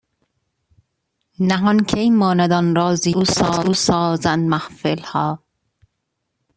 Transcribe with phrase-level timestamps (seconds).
[1.49, 5.39] نهان کی ماند آن رازی کز او سازند محفلها